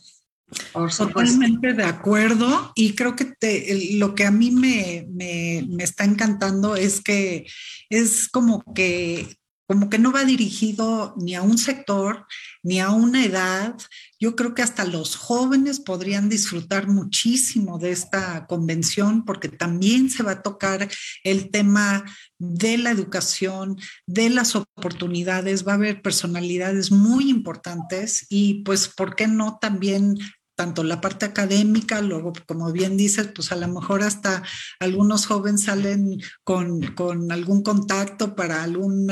[0.73, 6.03] Totalmente de acuerdo y creo que te, lo que a mí me, me, me, está
[6.03, 7.47] encantando es que
[7.89, 9.35] es como que
[9.67, 12.25] como que no va dirigido ni a un sector
[12.63, 13.75] ni a una edad.
[14.19, 20.23] Yo creo que hasta los jóvenes podrían disfrutar muchísimo de esta convención porque también se
[20.23, 20.89] va a tocar
[21.23, 22.03] el tema
[22.37, 29.15] de la educación, de las oportunidades, va a haber personalidades muy importantes y pues, ¿por
[29.15, 30.17] qué no también
[30.55, 34.43] tanto la parte académica, luego, como bien dices, pues a lo mejor hasta
[34.79, 39.11] algunos jóvenes salen con, con algún contacto para algún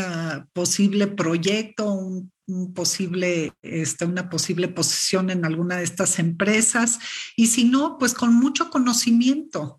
[0.53, 6.99] posible proyecto, un, un posible, este, una posible posición en alguna de estas empresas,
[7.35, 9.77] y si no, pues con mucho conocimiento.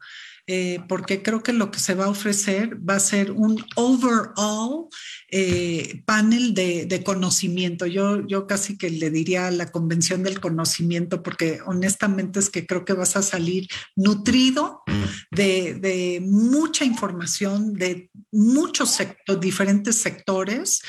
[0.49, 4.89] Eh, porque creo que lo que se va a ofrecer va a ser un overall
[5.31, 7.87] eh, panel de, de, conocimiento.
[7.87, 12.85] Yo, yo casi que le diría la convención del conocimiento, porque honestamente es que creo
[12.85, 14.83] que vas a salir nutrido
[15.31, 20.83] de, de mucha información, de muchos sectores, diferentes sectores.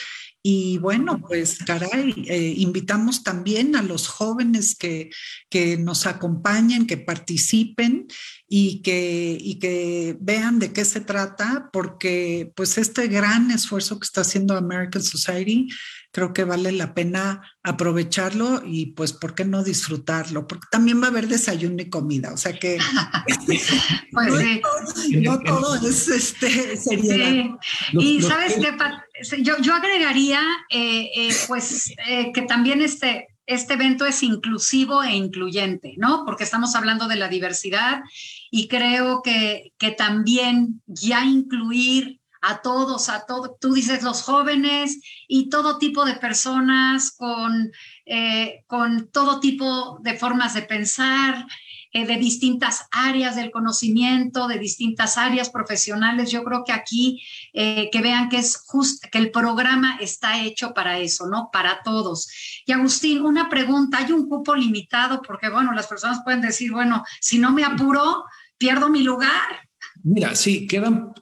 [0.45, 5.09] Y bueno, pues caray, eh, invitamos también a los jóvenes que,
[5.49, 8.07] que, nos acompañen, que participen
[8.49, 14.03] y que, y que vean de qué se trata, porque pues este gran esfuerzo que
[14.03, 15.69] está haciendo American Society
[16.13, 20.47] creo que vale la pena aprovecharlo y pues, ¿por qué no disfrutarlo?
[20.47, 22.77] Porque también va a haber desayuno y comida, o sea que
[24.11, 24.61] pues no, sí.
[24.61, 27.57] todo, no, todo, es este, seriedad.
[27.91, 27.97] Sí.
[27.99, 34.05] Y sabes qué, yo, yo agregaría eh, eh, pues eh, que también este, este evento
[34.05, 36.25] es inclusivo e incluyente, ¿no?
[36.25, 38.03] Porque estamos hablando de la diversidad
[38.51, 44.99] y creo que, que también ya incluir a todos, a todo, tú dices los jóvenes
[45.29, 47.71] y todo tipo de personas con,
[48.05, 51.47] eh, con todo tipo de formas de pensar,
[51.93, 56.31] eh, de distintas áreas del conocimiento, de distintas áreas profesionales.
[56.31, 60.73] Yo creo que aquí eh, que vean que es justo, que el programa está hecho
[60.73, 61.49] para eso, ¿no?
[61.49, 62.27] Para todos.
[62.65, 65.21] Y Agustín, una pregunta, ¿hay un cupo limitado?
[65.21, 68.25] Porque, bueno, las personas pueden decir, bueno, si no me apuro,
[68.57, 69.69] pierdo mi lugar.
[70.03, 71.13] Mira, sí, quedan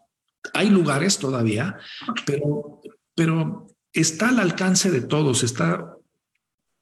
[0.54, 1.78] hay lugares todavía,
[2.26, 2.82] pero,
[3.16, 5.96] pero está al alcance de todos, está,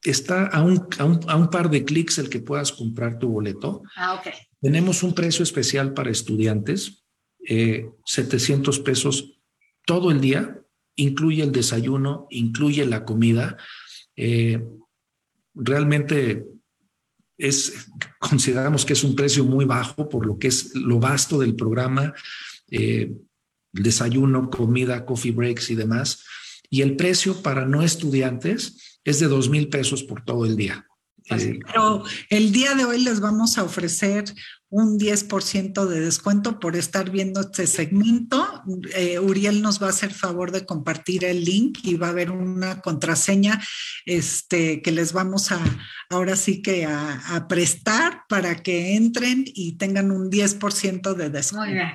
[0.04, 3.82] está a, un, a, un, par de clics el que puedas comprar tu boleto.
[3.96, 4.22] Ah.
[4.62, 7.06] Tenemos un precio especial para estudiantes,
[8.06, 9.40] 700 eh, pesos
[9.86, 10.62] todo el día,
[10.96, 13.58] incluye el desayuno, incluye la comida.
[14.16, 14.62] Eh,
[15.56, 16.46] realmente
[17.38, 17.88] es,
[18.20, 22.14] consideramos que es un precio muy bajo por lo que es lo vasto del programa.
[22.70, 23.12] Eh,
[23.72, 26.24] desayuno, comida, coffee breaks y demás.
[26.70, 30.86] Y el precio para no estudiantes es de dos mil pesos por todo el día.
[31.32, 34.26] Eh, pero el día de hoy les vamos a ofrecer
[34.70, 38.64] un 10% de descuento por estar viendo este segmento.
[38.96, 42.32] Eh, Uriel nos va a hacer favor de compartir el link y va a haber
[42.32, 43.62] una contraseña
[44.06, 45.60] este, que les vamos a
[46.10, 51.66] ahora sí que a, prestar para que entren y tengan un 10% de descuento.
[51.66, 51.94] Muy bien.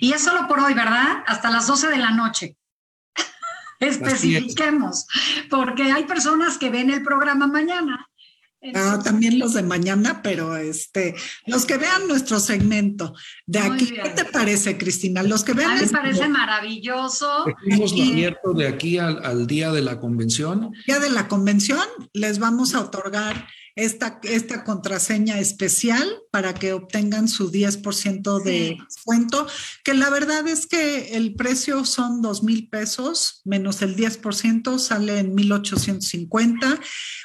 [0.00, 1.22] Y es solo por hoy, ¿verdad?
[1.26, 2.56] Hasta las 12 de la noche.
[3.80, 5.06] Especifiquemos,
[5.50, 8.08] porque hay personas que ven el programa mañana
[8.74, 11.14] Ah, también los de mañana, pero este,
[11.46, 13.14] los que vean nuestro segmento
[13.46, 15.22] de aquí, ¿qué te parece, Cristina?
[15.22, 15.70] Los que vean.
[15.70, 17.46] A mí me parece maravilloso.
[17.66, 20.72] Hemos abierto de aquí al, al, día de la convención.
[20.86, 23.46] Día de la convención, les vamos a otorgar
[23.78, 29.46] esta, esta contraseña especial para que obtengan su 10% de descuento,
[29.84, 35.20] que la verdad es que el precio son dos mil pesos menos el 10% sale
[35.20, 36.80] en 1850.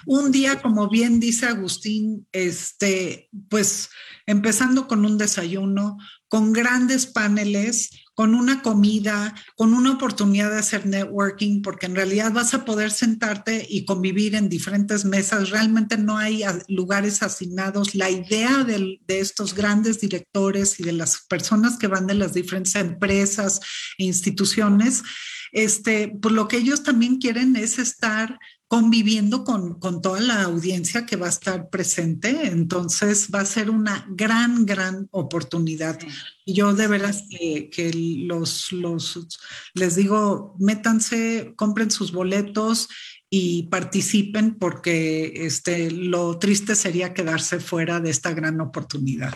[0.05, 3.89] Un día, como bien dice Agustín, este, pues
[4.27, 5.97] empezando con un desayuno,
[6.27, 12.31] con grandes paneles, con una comida, con una oportunidad de hacer networking, porque en realidad
[12.31, 15.49] vas a poder sentarte y convivir en diferentes mesas.
[15.49, 17.95] Realmente no hay lugares asignados.
[17.95, 22.75] La idea de, estos grandes directores y de las personas que van de las diferentes
[22.75, 23.59] empresas
[23.97, 25.03] e instituciones,
[25.51, 28.39] este, pues lo que ellos también quieren es estar
[28.73, 32.47] conviviendo con, con, toda la audiencia que va a estar presente.
[32.47, 35.99] Entonces va a ser una gran, gran oportunidad.
[36.47, 39.29] Yo de veras que, que los, los,
[39.75, 42.89] les digo, métanse, compren sus boletos
[43.29, 49.35] y participen porque este, lo triste sería quedarse fuera de esta gran oportunidad.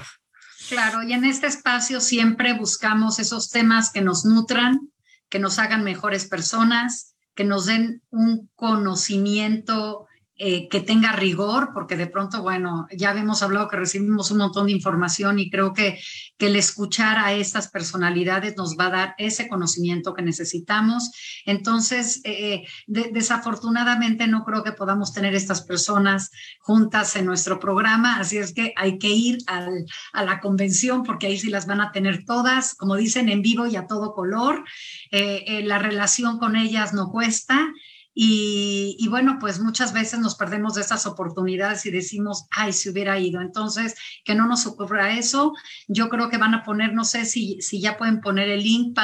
[0.68, 4.90] Claro, y en este espacio siempre buscamos esos temas que nos nutran,
[5.30, 10.07] que nos hagan mejores personas, que nos den un conocimiento
[10.40, 14.68] eh, que tenga rigor, porque de pronto, bueno, ya habíamos hablado que recibimos un montón
[14.68, 16.00] de información y creo que,
[16.38, 21.12] que el escuchar a estas personalidades nos va a dar ese conocimiento que necesitamos.
[21.46, 26.30] Entonces, eh, desafortunadamente no creo que podamos tener estas personas
[26.60, 31.28] juntas en nuestro programa, así es que hay que ir al, a la convención porque
[31.28, 34.64] ahí sí las van a tener todas, como dicen, en vivo y a todo color.
[35.12, 37.74] Eh, la relación con ellas no cuesta.
[38.20, 43.20] Y, bueno, pues muchas veces nos perdemos de estas oportunidades y decimos, ay, si hubiera
[43.20, 43.42] ido.
[43.42, 43.94] Entonces,
[44.26, 45.54] que no nos ocurra eso.
[45.88, 48.98] Yo creo que van a poner, no sé si, si ya pueden poner el link,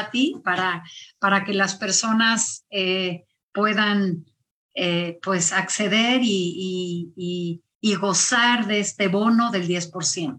[0.43, 0.84] para,
[1.20, 4.26] para que las personas eh, puedan
[4.74, 10.38] eh, pues acceder y, y, y gozar de este bono del 10%.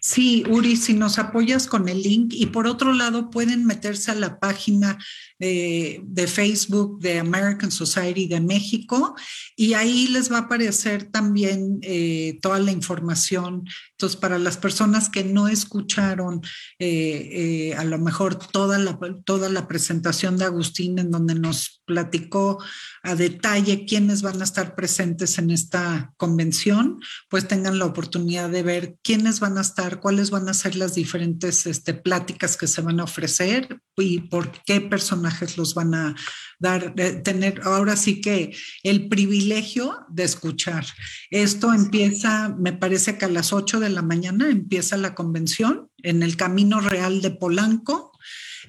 [0.00, 4.14] Sí, Uri, si nos apoyas con el link y por otro lado pueden meterse a
[4.14, 4.98] la página
[5.38, 9.14] de, Facebook de American Society de México
[9.56, 13.64] y ahí les va a aparecer también eh, toda la información.
[13.96, 16.42] Entonces, para las personas que no escucharon
[16.78, 21.82] eh, eh, a lo mejor toda la, toda la presentación de Agustín en donde nos
[21.86, 22.62] platicó
[23.02, 28.62] a detalle quiénes van a estar presentes en esta convención, pues tengan la oportunidad de
[28.62, 32.82] ver quiénes van a estar, cuáles van a ser las diferentes este, pláticas que se
[32.82, 36.14] van a ofrecer y por qué personajes los van a
[36.58, 40.84] dar, tener ahora sí que el privilegio de escuchar.
[41.30, 46.22] Esto empieza, me parece que a las 8 de la mañana empieza la convención en
[46.22, 48.12] el Camino Real de Polanco.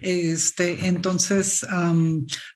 [0.02, 1.66] Este, entonces,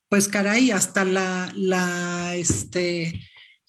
[0.10, 3.22] pues caray, hasta la, la, este,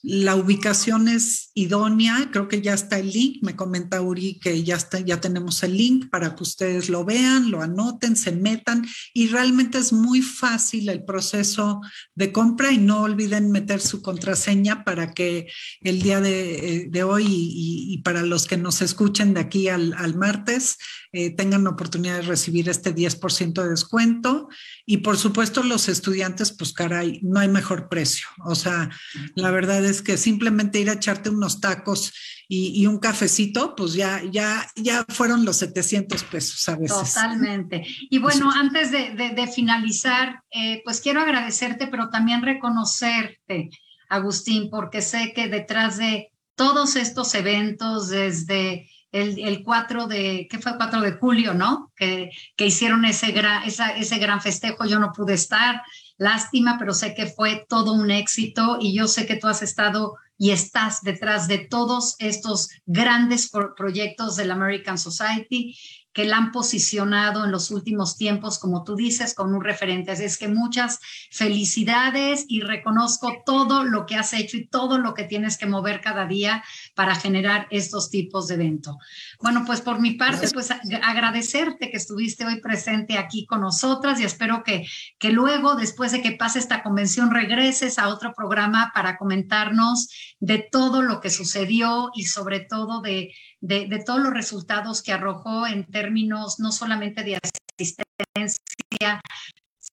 [0.03, 4.75] la ubicación es idónea, creo que ya está el link, me comenta Uri que ya
[4.75, 8.85] está, ya tenemos el link para que ustedes lo vean, lo anoten, se metan
[9.15, 11.81] y realmente es muy fácil el proceso
[12.17, 15.47] de compra y no olviden meter su contraseña para que
[15.83, 20.79] el día de, eh, hoy y, para los que nos escuchen de aquí al, martes
[21.15, 24.49] eh, tengan la oportunidad de recibir este 10% de descuento
[24.87, 28.27] y por supuesto los estudiantes, pues caray, no hay mejor precio.
[28.47, 28.89] O sea,
[29.35, 32.15] la verdad es que simplemente ir a echarte unos tacos
[32.49, 37.15] y, un cafecito, pues ya, ya, ya fueron los 700 pesos a veces.
[37.15, 37.87] Totalmente.
[38.11, 43.71] Y bueno, antes de, finalizar, eh, pues quiero agradecerte, pero también reconocerte,
[44.11, 50.77] Agustín, porque sé que detrás de todos estos eventos, desde el, 4 de, ¿qué fue?
[50.77, 51.93] 4 de julio, ¿no?
[51.95, 55.83] Que, que hicieron ese gran, ese gran festejo, yo no pude estar,
[56.23, 60.15] Lástima, pero sé que fue todo un éxito y yo sé que tú has estado
[60.39, 65.77] y estás detrás de todos estos grandes proyectos del American Society
[66.13, 70.13] que la han posicionado en los últimos tiempos, como tú dices, con un referente.
[70.13, 70.99] Así es que muchas
[71.31, 76.01] felicidades y reconozco todo lo que has hecho y todo lo que tienes que mover
[76.01, 76.63] cada día
[76.95, 78.99] para generar estos tipos de evento.
[79.41, 84.25] Bueno, pues por mi parte, pues agradecerte que estuviste hoy presente aquí con nosotras y
[84.25, 84.87] espero que,
[85.19, 90.09] que luego, después de que pase esta convención, regreses a otro programa para comentarnos
[90.41, 93.33] de todo lo que sucedió y sobre todo de
[93.63, 97.39] de, todos los resultados que arrojó en términos no solamente de
[97.79, 99.21] asistencia,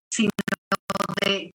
[0.09, 0.31] sino
[1.23, 1.51] de,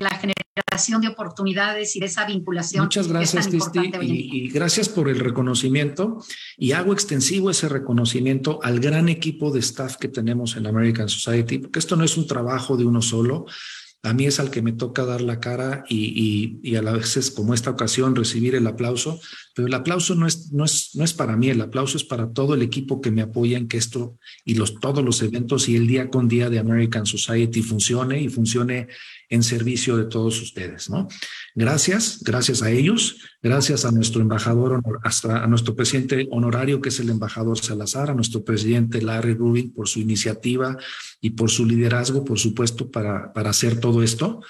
[0.00, 2.84] la generación de oportunidades y de esa vinculación.
[2.84, 6.24] Muchas gracias, Cristi, y, y, gracias por el reconocimiento.
[6.56, 11.58] Y hago extensivo ese reconocimiento al gran equipo de staff que tenemos en American Society,
[11.58, 13.46] porque esto no es un trabajo de uno solo,
[14.04, 17.32] a mí es al que me toca dar la cara y, y, a la vez,
[17.32, 19.20] como esta ocasión, recibir el aplauso.
[19.54, 22.32] Pero el aplauso no es, no, es, no es para mí, el aplauso es para
[22.32, 25.74] todo el equipo que me apoya en que esto y los, todos los eventos y
[25.74, 28.86] el día con día de American Society funcione y funcione
[29.28, 31.08] en servicio de todos ustedes, ¿no?
[31.54, 37.10] Gracias, gracias a ellos, gracias a nuestro embajador, a nuestro presidente honorario, que es el
[37.10, 40.76] embajador Salazar, a nuestro presidente Larry Rubin por su iniciativa
[41.20, 44.40] y por su liderazgo, por supuesto, para, para hacer todo esto.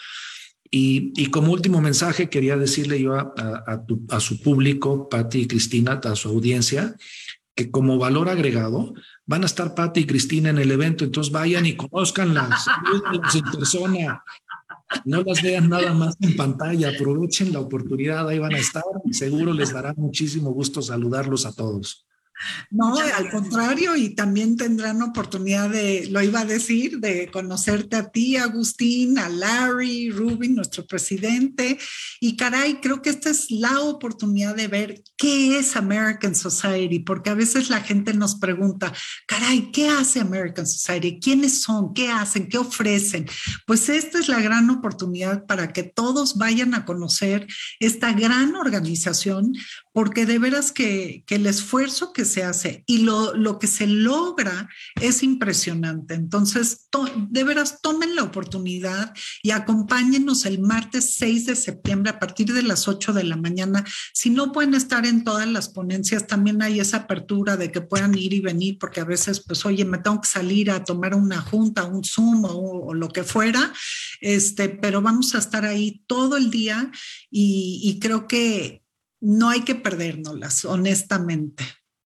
[0.70, 5.46] Y, y, como último mensaje, quería decirle yo a, a, a su público, Patti y
[5.46, 6.94] Cristina, a su audiencia,
[7.58, 8.94] que como valor agregado
[9.26, 12.66] van a estar Patti y Cristina en el evento, entonces vayan y conozcanlas,
[13.34, 14.22] en persona,
[15.04, 19.52] no las vean nada más en pantalla, aprovechen la oportunidad, ahí van a estar, seguro
[19.52, 22.07] les dará muchísimo gusto saludarlos a todos.
[22.70, 28.10] No, al contrario, y también tendrán oportunidad de, lo iba a decir, de conocerte a
[28.10, 31.78] ti, Agustín, a Larry, Rubin, nuestro presidente.
[32.20, 37.30] Y caray, creo que esta es la oportunidad de ver qué es American Society, porque
[37.30, 38.92] a veces la gente nos pregunta,
[39.26, 41.18] caray, ¿qué hace American Society?
[41.20, 41.92] ¿Quiénes son?
[41.94, 42.48] ¿Qué hacen?
[42.48, 43.26] ¿Qué ofrecen?
[43.66, 47.46] Pues esta es la gran oportunidad para que todos vayan a conocer
[47.80, 49.54] esta gran organización,
[49.98, 54.68] porque de veras que, el esfuerzo que se hace y lo, lo que se logra
[55.00, 56.14] es impresionante.
[56.14, 62.52] Entonces, de veras, tomen la oportunidad y acompáñenos el martes 6 de septiembre a partir
[62.52, 63.84] de las 8 de la mañana.
[64.12, 68.16] Si no pueden estar en todas las ponencias, también hay esa apertura de que puedan
[68.16, 71.40] ir y venir, porque a veces, pues, oye, me tengo que salir a tomar una
[71.40, 73.72] junta, un Zoom o, lo que fuera,
[74.20, 76.92] este, pero vamos a estar ahí todo el día
[77.32, 78.84] y creo que
[79.20, 81.64] no hay que perdérnoslas, honestamente.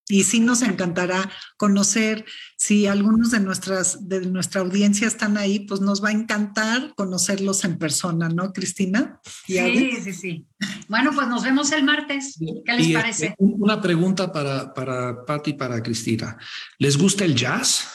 [0.08, 2.24] Y sí nos encantará conocer,
[2.56, 7.64] si algunos de, nuestras, de nuestra audiencia están ahí, pues nos va a encantar conocerlos
[7.64, 9.20] en persona, ¿no, Cristina?
[9.46, 10.46] Sí, sí, sí.
[10.88, 12.36] Bueno, pues nos vemos el martes.
[12.64, 13.26] ¿Qué les parece?
[13.26, 16.36] Eh, una pregunta para, para Patti y para Cristina.
[16.78, 17.88] ¿Les gusta el jazz?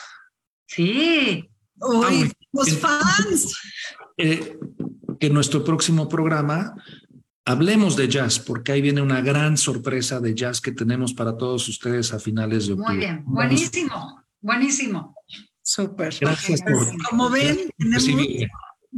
[0.65, 1.43] Sí.
[1.76, 3.53] Uy, los fans.
[4.18, 4.57] Eh,
[5.20, 6.74] que nuestro próximo programa
[7.47, 11.69] Hablemos de jazz, porque ahí viene una gran sorpresa de jazz que tenemos para todos
[11.69, 12.93] ustedes a finales de octubre.
[12.93, 15.15] Muy bien, buenísimo, buenísimo.
[15.61, 16.13] Súper.
[16.19, 16.61] Gracias.
[17.09, 18.03] Como ven, tenemos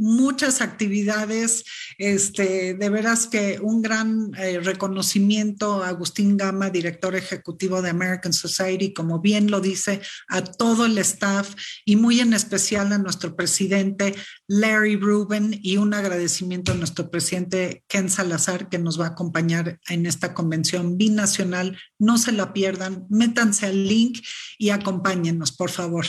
[0.00, 1.64] muchas actividades,
[1.98, 8.32] este, de veras que un gran eh, reconocimiento a Agustín Gama, director ejecutivo de American
[8.32, 13.36] Society, como bien lo dice, a todo el staff y muy en especial a nuestro
[13.36, 14.14] presidente
[14.48, 19.80] Larry Rubin y un agradecimiento a nuestro presidente Ken Salazar que nos va a acompañar
[19.88, 21.78] en esta convención binacional.
[21.98, 24.20] No se la pierdan, métanse al link
[24.56, 26.06] y acompáñenos, por favor.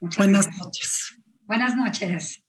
[0.00, 1.19] Buenas noches.
[1.50, 2.44] Buenas noches.